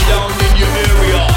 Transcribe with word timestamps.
down 0.00 0.30
in 0.40 0.56
your 0.56 0.68
area. 0.68 1.31